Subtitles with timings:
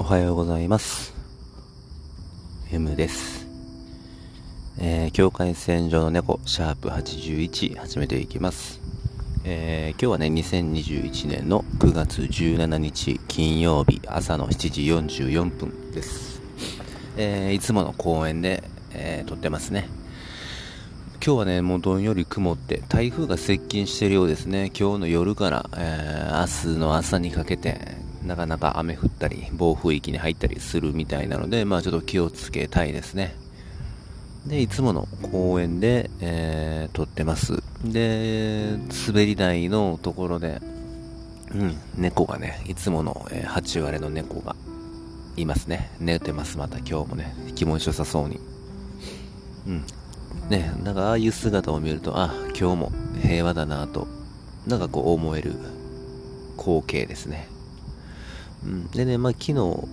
[0.00, 1.12] おはようございます。
[2.70, 3.48] M です。
[4.78, 8.80] えー、境界線上の猫、シャープ81、始めていきます。
[9.42, 16.42] えー、今日はね、2021年の9月17日金曜日朝の7時44分です。
[17.16, 18.62] えー、いつもの公園で、
[18.92, 19.88] え、撮ってますね。
[21.14, 24.70] 今日はね、もうどんより曇って、台風が接近してるようですね。
[24.78, 33.34] 今日の夜から、えー、明日の朝にかけて、なかなか雨降ったり、暴風域に入ったりするみたいなので、まあちょっと気をつけたいですね。
[34.46, 37.62] で、いつもの公園で、えー、撮ってます。
[37.84, 38.76] で、
[39.06, 40.60] 滑り台のところで、
[41.54, 44.56] うん、猫がね、いつもの、えー、8割の猫が
[45.36, 45.90] いますね。
[46.00, 47.34] 寝てます、また今日もね。
[47.54, 48.40] 気持ちよさそうに。
[49.66, 49.84] うん。
[50.48, 52.92] ね、なんかああいう姿を見ると、あ、今日も
[53.22, 54.08] 平和だなと、
[54.66, 55.54] なんかこう思える
[56.56, 57.48] 光景ですね。
[58.64, 59.88] うん、でね、まあ昨日、も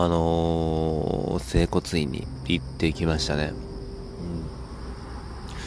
[0.00, 3.52] うあのー、整骨院に行ってきましたね。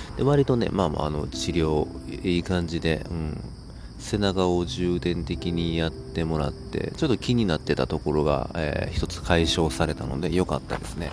[0.09, 1.87] うん、で割とね、まあまあ、あの、治療、
[2.25, 3.37] いい感じで、うん、
[3.99, 11.11] 背中を重点的にやってもらって、ちょっと気になってたところが、えー、一つ解消されたので良かったですね。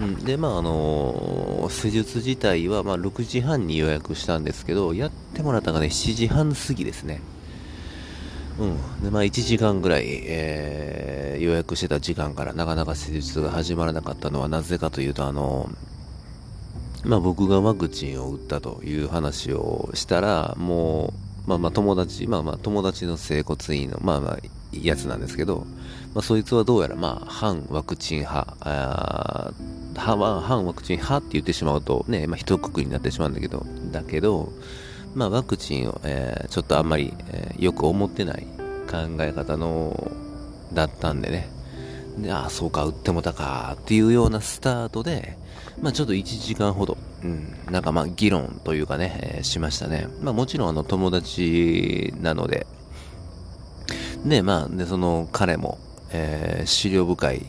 [0.00, 7.20] うん、で、まあ、あのー、施術自体は、まあ、6時半に予約したんですけど、やってもらったのがね、7時半過ぎですね。
[8.58, 9.02] うん。
[9.02, 15.68] で、まあ、1時間ぐらい、えー、予約してた時間からなかなか施術が始まらなかったのはなぜかというと、あの、
[17.04, 24.38] まあ、僕がワクチンを打ったという話をしたら、もう、まあまあ友達、まあまあ友達の整骨院の、まあまあ
[24.72, 25.66] やつなんですけど、
[26.14, 29.52] まあそいつはどうやらまあ反ワクチン派、あ
[29.94, 34.52] 反ワクチン派って言ってしまうとね、まあ、一括りになってしまうんだけど、だけど、
[35.14, 38.46] まあ、ワクチンを、えー、ちょっとあんまり、えー、よく思ってない
[38.90, 40.10] 考え方の、
[40.72, 41.48] だったんでね。
[42.18, 45.36] で、ああ、そうか、打ってもたか、っていうようなスタートで、
[45.80, 50.08] まあ、ちょっと1時間ほど、うん、なんかまあ、議論というかね、えー、しましたね。
[50.20, 52.66] まあ、もちろん、あの、友達なので、
[54.24, 55.78] で、まあ、で、その、彼も、
[56.10, 57.46] えー、資料深い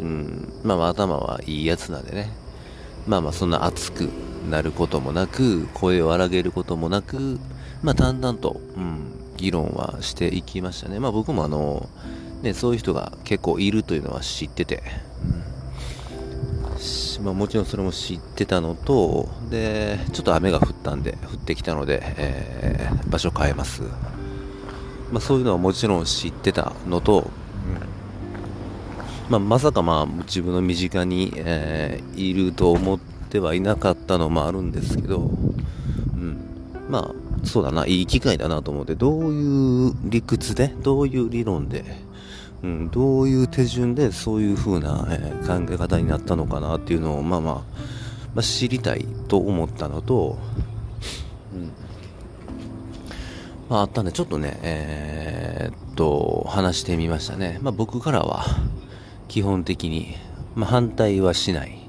[0.00, 2.30] うん、まあ頭はいいやつなんでね。
[3.06, 4.08] まあまあそんな熱く
[4.50, 7.38] なることもなく、声を荒げることもなく、
[7.82, 11.00] まあ淡々と、うん、議論はしていきましたね。
[11.00, 11.88] まあ僕もあの、
[12.42, 14.82] ね、そういう人が結構いるというのは知ってて、
[17.18, 23.82] うん、まあもちろんそれも知ってたのと、で、ちょっと雨が降ったんで、降ってきたので、えー、場所変えます。
[25.10, 27.30] まあそういうのはもちろん知ってたのと、
[29.28, 32.98] まあ、まさかまあ自分の身近に、えー、いると思っ
[33.34, 35.24] てはいなかったのもあるんですけど、う
[36.16, 36.38] ん、
[36.88, 37.84] まあそうだな。
[37.84, 41.84] いい機会だなと思ってどういう理屈でどういう理論で、
[42.62, 47.62] うん、どういう手順でそういう風な、えー、考え方になったのかなっていうのをまあまあ、ま
[48.36, 50.38] あ、知りたいと思ったのと、
[51.52, 51.72] うん。
[53.68, 58.44] まあ、あったんでちょっとね、えー、っと話してみましたね、まあ、僕からは
[59.26, 60.14] 基本的に、
[60.54, 61.83] まあ、反対はしない。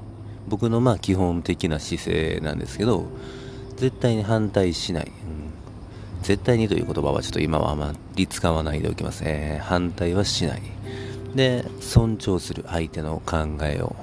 [0.48, 3.06] 僕のまあ基本的な姿勢なんですけど、
[3.76, 5.06] 絶対に反対しない。
[5.06, 9.22] うん、絶対にという言葉はちょっと今はあまり使わないでおきます。
[9.24, 10.62] えー、反対はしない。
[11.34, 13.94] で、尊重する相手の考えを。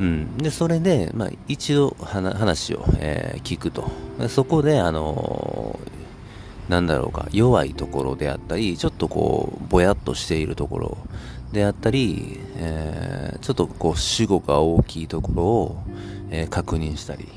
[0.00, 0.36] うん。
[0.38, 3.90] で、それで、まあ、一度話を、えー、聞くと。
[4.28, 10.98] そこで、あのー、なんだろうか、弱いところであったり、ちょっとこう、ぼやっとしているところ、
[11.52, 13.07] であったり、えー、
[13.40, 15.82] ちょっとこう主語が大きいところを、
[16.30, 17.28] えー、確認したり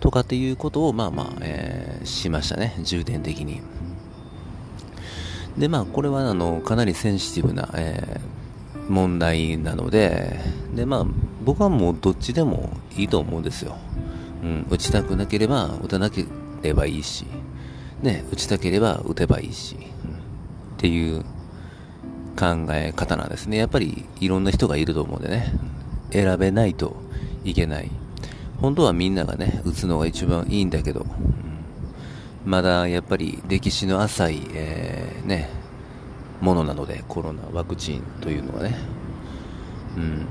[0.00, 2.74] とかっていうことをまあまあ、えー、しましたね。
[2.82, 3.60] 重点的に。
[5.58, 10.38] でまあこれはあのかなりセンシティブな、えー、問題なので
[10.74, 11.06] でまあ
[11.44, 13.76] 僕はもうどっちでもいいと思うんですよ、
[14.42, 16.26] うん、打ちたくなければ打たなけ
[16.62, 17.24] ればいいし。
[18.02, 19.84] ね打ちたければ打てばいいし、うん、っ
[20.76, 21.24] ていう
[22.36, 23.56] 考え方なんですね。
[23.56, 25.52] やっぱりいろんな人がいると思うんでね、
[26.10, 26.96] 選べないと
[27.44, 27.90] いけない。
[28.60, 31.08] 本当はみんながね、打つのが一番いいんだけど、うん、
[32.44, 35.50] まだやっぱり歴史の浅い、えー、ね、
[36.40, 38.76] ものなので、コロナワクチンというのはね。
[39.96, 40.26] うん。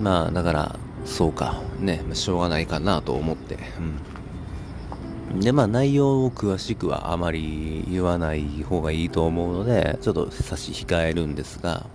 [0.00, 4.17] まあ、だから、そうか、ね、しょうがないかなと思って、うん
[5.34, 11.86] で、まあ内容を詳しくはあまり言わない方がいいと思うので、ちょっと差し控えるんですが、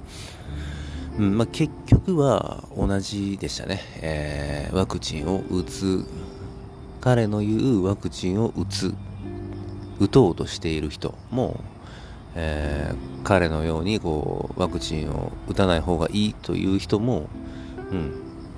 [1.18, 3.82] うんまあ、結局は同じでしたね。
[4.02, 6.06] えー、ワクチンを打つ、
[7.02, 8.94] 彼の言うワクチンを打つ、
[10.00, 11.60] 打とうとしている人も、
[12.36, 17.30] えー、彼のようにこうワクチンを打たない方がいいという人も、
[17.92, 18.14] うん、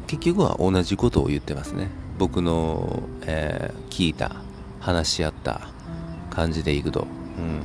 [0.08, 4.45] 結局は同じことを言ってますね僕の、えー、聞いた
[4.86, 5.62] 話し合った
[6.30, 7.62] 感じでいくと、うん、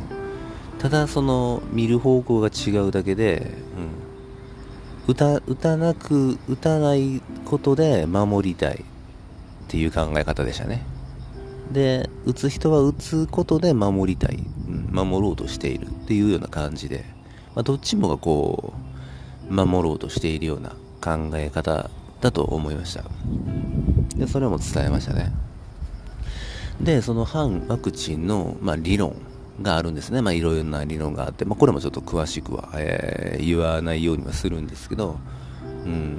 [0.78, 3.52] ただその見る方向が違うだけで、
[5.06, 8.82] うん、打た打たなく打たないことで守りたいっ
[9.69, 10.82] ていう考え方でしたね。
[11.70, 14.38] で打つ人は打つことで守りたい、
[14.69, 17.05] うん、守ろうとしているっていうような感じで、
[17.55, 18.73] まあ、どっちもがこ
[19.49, 20.70] う守ろうとしているような
[21.02, 21.90] 考え方
[22.23, 23.05] だと思いました。
[24.16, 25.50] でそれも伝えましたね
[26.82, 29.15] でその反ワクチンの、まあ、理論
[29.61, 35.19] があるんですね、まあ、いろいろな理論があって、まあ、これもちょっと詳しくは、えー、言わないようにはするんですけど、
[35.85, 36.19] うん、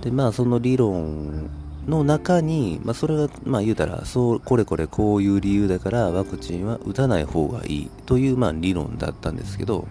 [0.00, 1.50] でまあその理論
[1.88, 9.88] の中に、まあ、それが、まあ、言うたらそうこれこれこういう理由だからワクチンは打たない方がいいという、まあ、理論だったんですけど、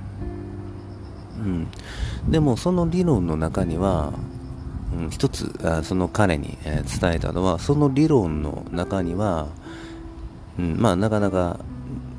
[1.37, 1.67] うん、
[2.29, 4.13] でもその理論の中には、
[4.97, 9.47] うん、一つあその彼に、え、伝えたのはその理論の中には、
[10.57, 11.59] うん、まあなかなか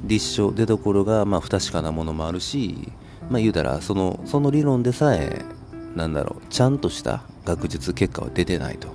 [0.04, 2.92] 立証出どころが、まあ、不確かなものもあるし、
[3.30, 5.44] まあ、言うたらそのその理論でさえ
[5.96, 8.88] なんだろうちゃんとした学術結果は出てないと。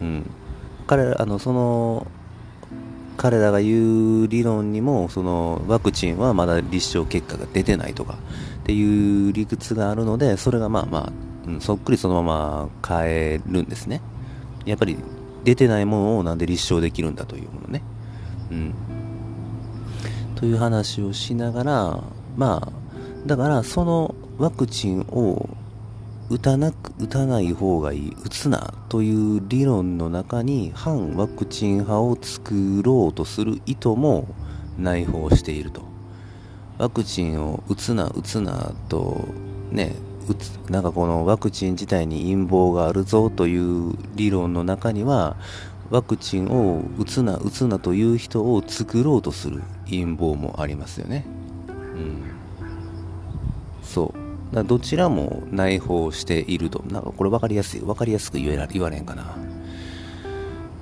[0.00, 0.30] うん、
[0.86, 2.06] 彼らあのその
[3.18, 11.12] 彼らが言う理論にもそのワクチンはまだ立証結果が出てないとかっていう理屈があるのでそれがまあまあ、
[11.56, 14.00] ん、そっくりそのまま変えるんですね。
[14.66, 14.96] やっぱり
[15.44, 17.82] 出てないものをなんで立証できるんだというものね。
[18.50, 18.74] うん。
[20.34, 22.04] という話をしながら
[22.36, 22.72] まあ
[23.26, 25.50] だからそのワクチンを
[26.30, 34.28] 打たなく打たない方がいい打つなという理論の中に反ワクチン派を作ろうとする意図も
[34.78, 35.82] 内包していると。
[36.78, 39.28] ワクチンを打つな打つなと
[39.70, 39.94] ね
[40.68, 45.36] なんかこのワクチン自体に陰謀があるぞという理論の中には
[45.90, 51.26] ワクチンを打つな打つなという人を作ろうとする陰謀もありますよね
[51.68, 52.22] うん
[53.82, 56.82] そうだどちらも内包していると。
[56.88, 57.80] なんかこれ分かりやすい。
[57.80, 59.36] 分かりやすく言えら言われんかな。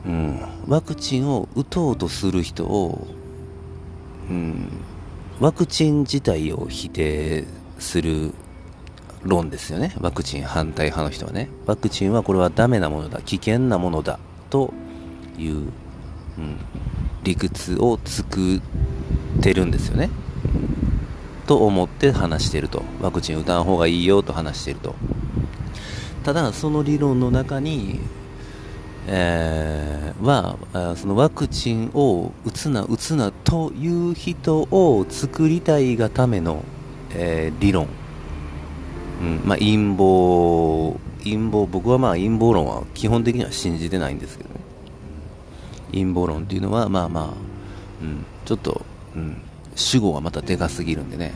[0.07, 0.41] うん。
[0.67, 3.07] ワクチンを打とうとする人を、
[4.31, 4.69] うん。
[5.41, 7.45] ワクチン自体を否定
[7.79, 8.33] する
[9.29, 9.95] 論ですよね。
[10.01, 11.49] ワクチン反対派の人はね。
[11.67, 13.21] ワクチンはこれはダメなものだ。
[13.23, 14.19] 危険なものだ。
[14.51, 14.73] と
[15.39, 15.71] いう、うん、
[17.23, 18.61] 理屈を作っ
[19.41, 20.11] てるんですよね。
[21.49, 24.95] と思って話してるとワクチン打たん方がいいよと話してると
[26.23, 28.01] ただその理論の中に、
[29.07, 30.59] えー、は
[30.95, 36.63] そのワクチンを打つな打つなという人を作りたいがための、
[37.15, 37.89] えー、理論、
[39.21, 39.41] うん。
[39.45, 44.61] まあ、陰謀陰謀僕はまあ陰謀論は基本的には信じてないんですけどね。
[45.93, 47.25] 陰謀論っていうのはまあまあ、
[48.03, 48.85] うん、ちょっと、
[49.15, 49.43] うん。
[49.79, 51.33] 主語がまたでかすぎるんでね、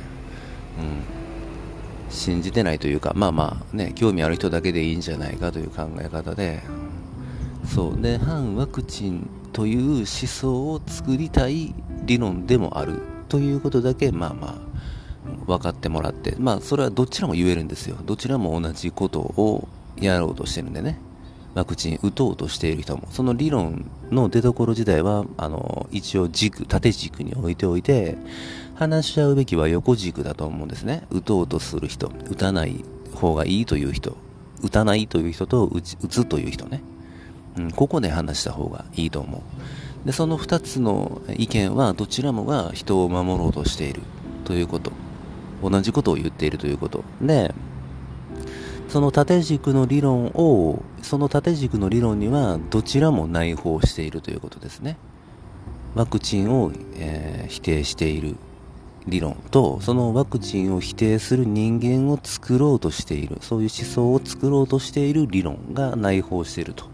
[0.76, 6.60] うん、信じてないというか、まあまあね、興味ある人だけでいいんじゃないかという考え方で、
[7.64, 8.00] そう。
[8.02, 11.72] で、反ワクチンという思想を作りたい
[12.04, 14.71] 理論でもあるということだけ、まあまあ、
[15.46, 17.96] 分かってもらって、まあそれはどちらも言えるんですよ。
[18.04, 19.68] どちらも同じことを
[20.00, 20.98] やろうとしてるんでね。
[21.54, 28.16] ワクチン打とうとしている人も、その理論の出所自体は、あの、一応軸、縦軸に置いておいて、
[28.74, 31.06] 話し合うべきは横軸だと思うんですね。
[31.10, 32.82] 打とうとする人、打たない
[33.14, 34.16] 方がいいという人、
[34.62, 36.82] 打たないという人と打打つという人ね。
[37.58, 39.38] うん、ここで話した方がいいと思
[40.04, 40.06] う。
[40.06, 44.00] で、その二つの意見は、どちらもが人を守ろうとしている
[44.46, 44.90] ということ。
[45.62, 47.04] 同じことを言っているということ。
[47.20, 47.54] で、
[48.88, 54.98] その縦軸の理論を、その縦軸の理論にはどちらも内包しているということですね。
[55.94, 58.36] ワクチンを、えー、否定している
[59.06, 66.84] 理論と、そのワクチンを否定する人間を作ろうとしている、そういう思想を作ろうとしている理論が内包していると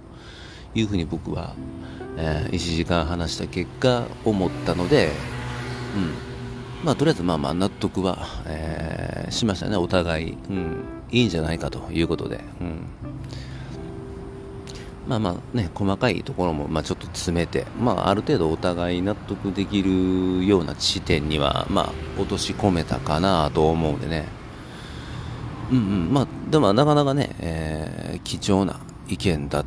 [0.75, 1.55] いうふうに僕は、
[2.17, 5.11] えー、1時間話した結果思ったので、
[5.97, 6.28] うん。
[6.85, 10.33] まあ、とりあえずまあまあ納得は、えー、しましたね、お互い。
[10.51, 12.87] うんいいんじゃないかということで、うん、
[15.07, 24.27] まあまあね、細かいところもまあちょっと詰めて、まあある程度お互い納得できるような地点には、まあ落とし込めたかなと思うんでね。
[25.71, 29.65] うんうん、まあでもなかなかね、えー、貴重な意見だっ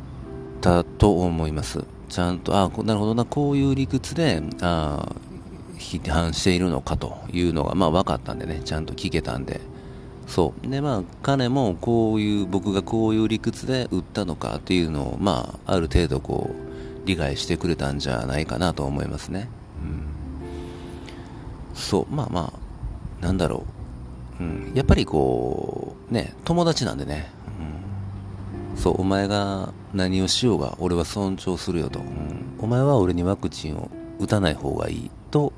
[0.60, 1.84] たと思います。
[2.08, 5.31] ちゃんと、ああなるほどな、こういう理屈で、ああ
[5.82, 9.60] 批判しているのかというのが、まあ分かったんでね、ちゃんと聞けたんで、
[10.26, 10.66] そう。
[10.66, 19.48] で、まあ、彼もこういう、僕がこういう理屈で売ったのかっていうのを、まあ、ある程度こう、理解してくれたんじゃないかなと思いますね。
[19.82, 19.86] う
[21.74, 21.76] ん。
[21.76, 22.52] そう、まあま
[23.20, 23.66] あ、なんだろ
[24.40, 24.42] う。
[24.42, 24.72] うん。
[24.74, 27.30] やっぱりこう、ね、友達なんでね。
[28.74, 28.78] うん。
[28.78, 31.98] そう、お前が何をしようが、俺は尊重するよと。
[31.98, 32.58] うん。
[32.58, 35.52] お前は俺にワクチンを打たない方がいいと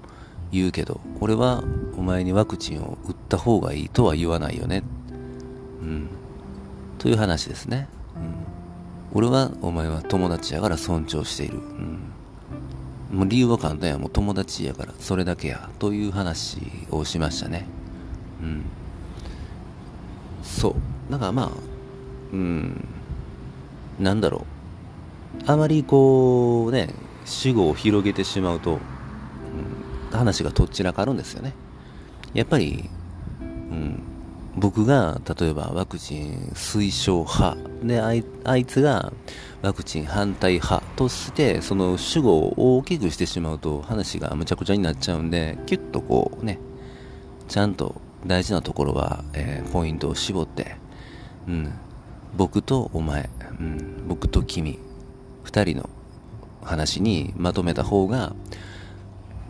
[0.55, 1.65] 言うけど、俺は
[1.97, 4.83] お前にワクチンを打った方がいいとは言わないよね。
[5.83, 6.09] うん。
[6.99, 7.89] という話ですね。
[8.17, 9.19] うん。
[9.19, 11.59] 俺は、お前は友達やから尊重している。
[11.59, 11.99] うん。
[13.19, 13.99] もう理由は簡単や。
[13.99, 15.71] もう友達やから、それだけや。
[15.79, 16.59] という話
[16.91, 17.67] をしましたね。
[18.43, 18.63] うん。
[20.43, 21.13] そう。
[21.13, 21.51] だからまあ、
[22.33, 22.89] うん。
[23.99, 24.47] なんだろ
[25.41, 25.51] う。
[25.51, 26.89] あまりこうね、
[27.25, 28.79] 主語を広げてしまうと、
[30.17, 31.55] 話がとっちらかるんですよね。
[32.35, 32.91] やっぱり、
[33.41, 34.03] うん、
[34.57, 39.13] 僕が例えばワクチン推奨派であいあいつが
[39.63, 46.59] ワクチン反対派としてその主語を大きくしてしまうと話がむちゃくちゃになっちゃうんでキュッとこうね
[47.49, 50.77] ちゃんと大事なところは、えー、ポイントを絞って、
[51.49, 51.73] うん、
[52.37, 53.29] 僕とお前、
[53.59, 54.79] うん、僕と君
[55.45, 55.91] 2人の
[56.63, 58.35] 話にまとめた方が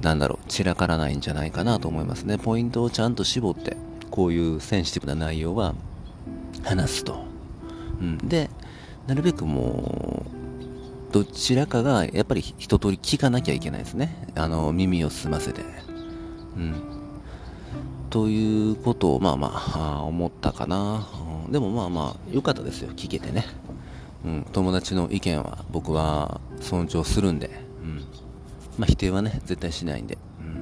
[0.02, 2.38] なんだろう、散らからないんじゃないかなと思いますね。
[2.38, 3.76] ポイントをちゃんと絞って、
[4.10, 5.74] こういうセンシティブな内容は
[6.64, 7.24] 話すと。
[8.00, 8.50] うん、で、
[9.06, 14.28] なるべくもう、どちらかがやっぱり一通り聞かなきゃいけないですね。
[14.34, 15.62] あの、耳を澄ませて。
[16.56, 16.74] うん。
[18.10, 21.06] ということを、まあまあ、思ったかな。
[21.50, 23.44] でもまあまあ、良かったですよ、聞けてね。
[24.24, 27.63] うん、友達の意見は僕は尊重するんで、
[28.78, 30.18] まあ、否定はね、絶対しないんで。
[30.40, 30.58] うん、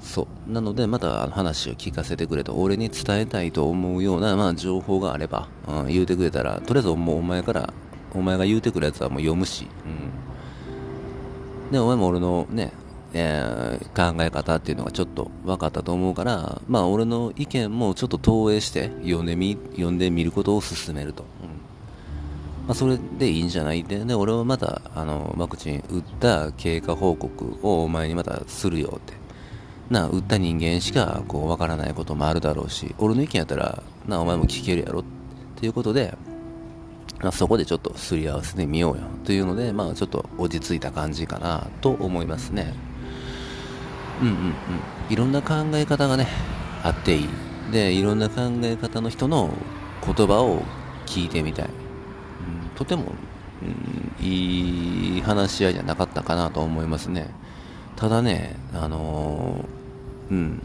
[0.00, 0.52] そう。
[0.52, 7.72] なので、また話を聞かせてくれと、俺に伝えたいと思うような、まあ、情報があれば、うん、言うてくれたら、とりあえずもうお前から、
[8.14, 11.72] お前が言うてくるやつはもう読むし、うん。
[11.72, 12.72] で、お前も俺のね、
[13.14, 21.24] えー、考え方っていうのがちょっと分かったと思うから、まあ俺の意見もちょっと投影して読んでみ、読んでみることを勧めると。
[22.66, 29.14] まあ、それでいいんじゃないで、で、俺はまた、あの、ワクチン打った経過報告をお前にまたするよって。
[29.90, 35.04] な、打った人間しか、こう、わからないこともあるだろうし、俺の意見やったら、な、お前も聞けるやろっ
[35.56, 36.16] ていうことで、
[37.20, 42.74] まあ、そこでちょっとすり合わせてみようよというので、まあ、ちょっと落ち着いた感じかなと思いますね。
[44.20, 44.54] うんうんうん。
[45.08, 46.26] いろんな考え方がね、
[46.82, 47.28] あっていい。
[47.72, 49.50] で、いろんな考え方の人の
[50.04, 50.62] 言葉を
[51.06, 51.81] 聞いてみたい。
[52.74, 53.12] とても、
[53.62, 57.28] うん、いい話し合いじゃなかったかなと思いますね。
[57.96, 60.62] ただね、あのー、うん。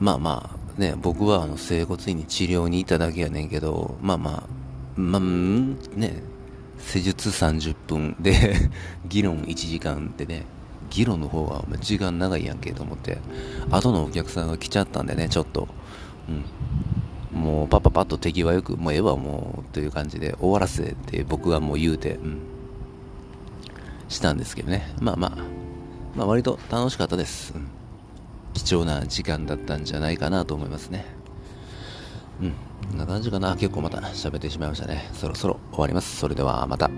[0.00, 4.30] まあまあ、ね、僕はあの整骨院に治療に行っただけやねんけど、まあま
[4.96, 6.22] あ、まあ、ね、
[6.78, 8.56] 施術30分で
[9.08, 10.44] 議論1時間ってね、
[10.90, 13.18] 議論の方は時間長いやんけと思って、
[13.70, 15.68] 後のお客さんが来ちゃったんでね、ちょっと、
[16.28, 16.44] うん。
[17.32, 22.40] もうパッパパッと手際よく、もうええわもうという感じで終わらせて僕はもう言うて、うん、
[24.08, 24.94] したんですけどね。
[25.00, 25.36] まあまあ、
[26.14, 27.54] まあ割と楽しかったです。
[27.54, 27.68] うん、
[28.52, 31.06] 貴重な時間だったんじゃないかなと思いますね。
[32.40, 32.54] うん、
[32.90, 33.56] こんな感じかな。
[33.56, 35.08] 結構また喋ってしまいましたね。
[35.14, 36.16] そろそろ終わります。
[36.16, 36.90] それではまた。